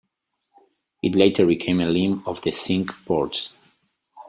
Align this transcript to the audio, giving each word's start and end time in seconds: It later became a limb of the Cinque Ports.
It 1.03 1.13
later 1.13 1.45
became 1.45 1.79
a 1.79 1.85
limb 1.87 2.23
of 2.25 2.41
the 2.41 2.49
Cinque 2.51 3.05
Ports. 3.05 3.53